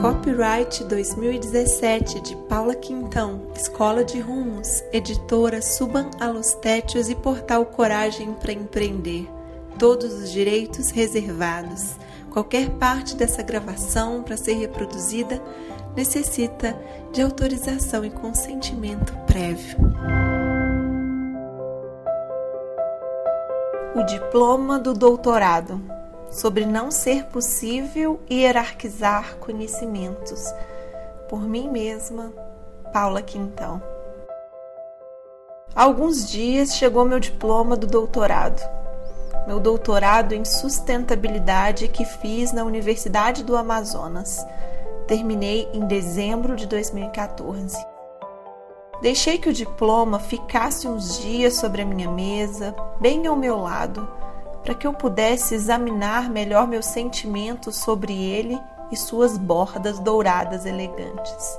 [0.00, 8.52] Copyright 2017 de Paula Quintão, Escola de Rumos, editora Suban Alostétios e Portal Coragem para
[8.52, 9.26] Empreender.
[9.78, 11.96] Todos os direitos reservados.
[12.30, 15.42] Qualquer parte dessa gravação para ser reproduzida
[15.96, 16.78] necessita
[17.12, 19.78] de autorização e consentimento prévio.
[23.94, 25.95] O diploma do doutorado
[26.30, 30.44] sobre não ser possível hierarquizar conhecimentos.
[31.28, 32.32] Por mim mesma,
[32.92, 33.82] Paula Quintão.
[35.74, 38.62] Há alguns dias chegou meu diploma do doutorado.
[39.46, 44.44] Meu doutorado em sustentabilidade que fiz na Universidade do Amazonas.
[45.06, 47.76] Terminei em dezembro de 2014.
[49.02, 54.08] Deixei que o diploma ficasse uns dias sobre a minha mesa, bem ao meu lado
[54.66, 61.56] para que eu pudesse examinar melhor meus sentimentos sobre ele e suas bordas douradas elegantes.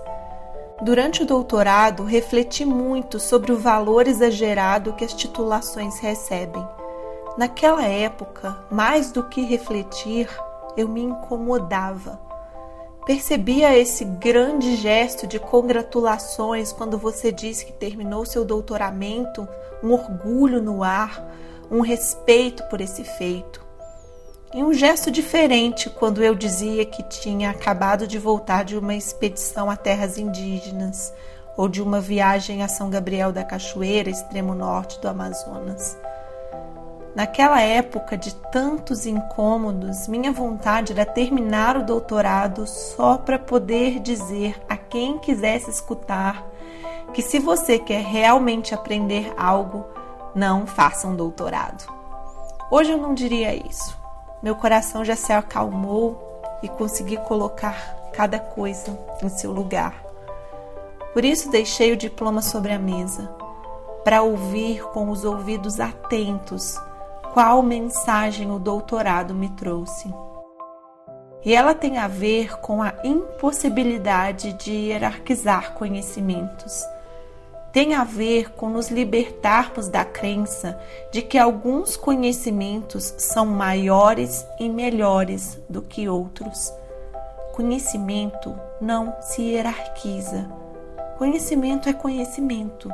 [0.81, 6.67] Durante o doutorado, refleti muito sobre o valor exagerado que as titulações recebem.
[7.37, 10.27] Naquela época, mais do que refletir,
[10.75, 12.19] eu me incomodava.
[13.05, 19.47] Percebia esse grande gesto de congratulações quando você diz que terminou seu doutoramento,
[19.81, 21.25] um orgulho no ar,
[21.69, 23.65] um respeito por esse feito.
[24.53, 29.69] E um gesto diferente quando eu dizia que tinha acabado de voltar de uma expedição
[29.69, 31.13] a terras indígenas
[31.57, 35.97] ou de uma viagem a São Gabriel da Cachoeira, extremo norte do Amazonas.
[37.13, 44.55] Naquela época de tantos incômodos, minha vontade era terminar o doutorado só para poder dizer
[44.69, 46.47] a quem quisesse escutar
[47.13, 49.83] que se você quer realmente aprender algo,
[50.37, 51.91] não faça um doutorado.
[52.69, 53.97] Hoje eu não diria isso.
[54.43, 57.75] Meu coração já se acalmou e consegui colocar
[58.13, 60.03] cada coisa em seu lugar.
[61.11, 63.27] Por isso deixei o diploma sobre a mesa,
[64.03, 66.79] para ouvir com os ouvidos atentos
[67.33, 70.13] qual mensagem o doutorado me trouxe.
[71.43, 76.83] E ela tem a ver com a impossibilidade de hierarquizar conhecimentos
[77.77, 80.79] tem a ver com nos libertarmos da crença
[81.11, 86.73] de que alguns conhecimentos são maiores e melhores do que outros.
[87.53, 90.49] Conhecimento não se hierarquiza.
[91.19, 92.89] Conhecimento é conhecimento.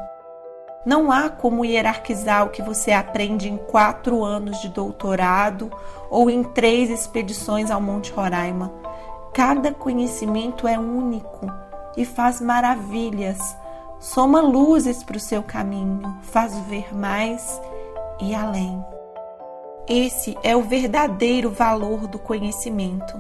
[0.86, 5.72] Não há como hierarquizar o que você aprende em quatro anos de doutorado
[6.10, 8.70] ou em três expedições ao Monte Roraima.
[9.34, 11.48] Cada conhecimento é único
[11.96, 13.63] e faz maravilhas
[14.04, 17.60] soma luzes para o seu caminho, faz ver mais
[18.20, 18.84] e além.
[19.88, 23.14] Esse é o verdadeiro valor do conhecimento.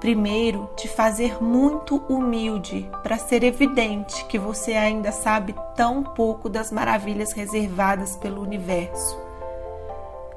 [0.00, 6.70] Primeiro, te fazer muito humilde para ser evidente que você ainda sabe tão pouco das
[6.70, 9.18] maravilhas reservadas pelo universo.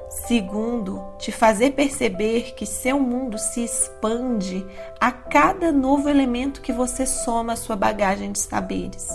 [0.07, 4.65] Segundo, te fazer perceber que seu mundo se expande
[5.01, 9.09] a cada novo elemento que você soma à sua bagagem de saberes.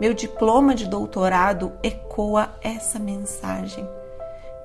[0.00, 3.88] Meu diploma de doutorado ecoa essa mensagem.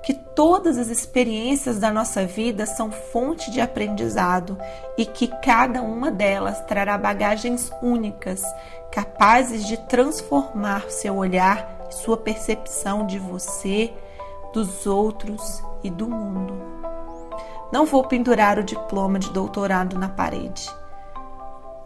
[0.03, 4.57] Que todas as experiências da nossa vida são fonte de aprendizado
[4.95, 8.43] e que cada uma delas trará bagagens únicas,
[8.91, 13.91] capazes de transformar seu olhar e sua percepção de você,
[14.53, 16.61] dos outros e do mundo.
[17.71, 20.69] Não vou pendurar o diploma de doutorado na parede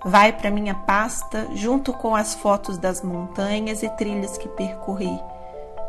[0.05, 5.19] vai para minha pasta junto com as fotos das montanhas e trilhas que percorri,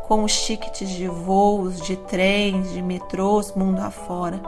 [0.06, 4.38] com os tickets de voos, de trens, de metrôs mundo afora,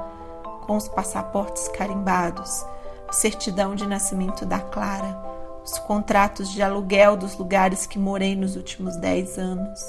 [0.66, 2.64] com os passaportes carimbados,
[3.08, 5.18] a certidão de nascimento da Clara,
[5.62, 9.84] os contratos de aluguel dos lugares que morei nos últimos dez anos,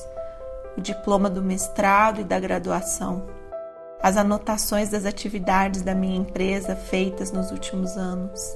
[0.77, 3.23] o diploma do mestrado e da graduação,
[4.03, 8.55] as anotações das atividades da minha empresa feitas nos últimos anos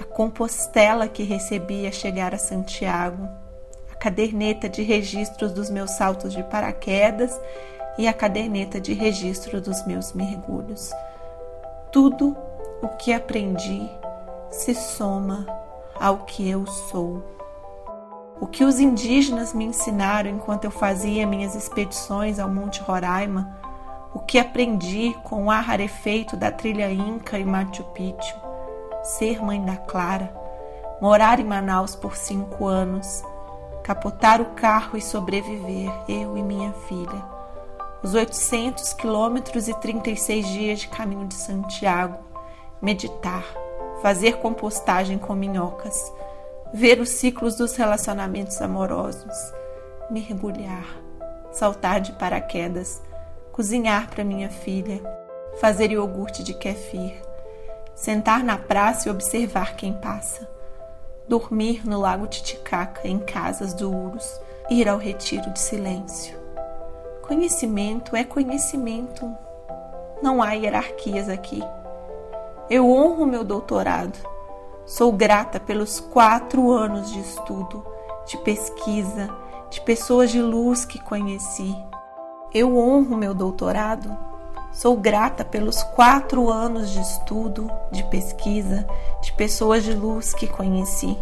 [0.00, 3.28] a compostela que recebi a chegar a Santiago,
[3.92, 7.40] a caderneta de registros dos meus saltos de paraquedas
[7.96, 10.90] e a caderneta de registro dos meus mergulhos.
[11.92, 12.36] Tudo
[12.82, 13.88] o que aprendi
[14.50, 15.46] se soma
[15.98, 17.22] ao que eu sou.
[18.40, 23.56] O que os indígenas me ensinaram enquanto eu fazia minhas expedições ao Monte Roraima,
[24.12, 28.36] o que aprendi com o ar rarefeito da trilha Inca e Machu Picchu,
[29.04, 30.34] ser mãe da Clara,
[31.00, 33.22] morar em Manaus por cinco anos,
[33.82, 37.34] capotar o carro e sobreviver, eu e minha filha.
[38.02, 42.18] Os 800 quilômetros e 36 dias de caminho de Santiago,
[42.80, 43.44] meditar,
[44.00, 46.12] fazer compostagem com minhocas,
[46.72, 49.36] ver os ciclos dos relacionamentos amorosos,
[50.10, 50.86] mergulhar,
[51.52, 53.02] saltar de paraquedas,
[53.52, 55.00] cozinhar para minha filha,
[55.60, 57.22] fazer iogurte de kefir,
[57.94, 60.48] sentar na praça e observar quem passa,
[61.28, 66.38] dormir no lago Titicaca em casas do Urus, ir ao retiro de silêncio.
[67.22, 69.30] Conhecimento é conhecimento.
[70.22, 71.62] Não há hierarquias aqui.
[72.68, 74.18] Eu honro meu doutorado.
[74.86, 77.84] Sou grata pelos quatro anos de estudo,
[78.26, 79.28] de pesquisa,
[79.70, 81.74] de pessoas de luz que conheci.
[82.52, 84.33] Eu honro meu doutorado.
[84.74, 88.84] Sou grata pelos quatro anos de estudo, de pesquisa,
[89.22, 91.16] de pessoas de luz que conheci.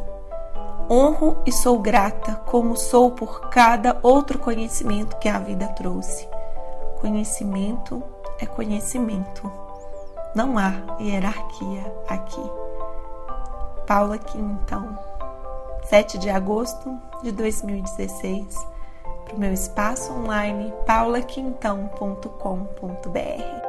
[0.89, 6.27] Honro e sou grata, como sou por cada outro conhecimento que a vida trouxe.
[6.99, 8.03] Conhecimento
[8.39, 9.53] é conhecimento.
[10.35, 12.43] Não há hierarquia aqui.
[13.87, 14.99] Paula Quintão,
[15.91, 18.72] 7 de agosto de 2016,
[19.33, 23.62] para o meu espaço online paulaquintão.com.br.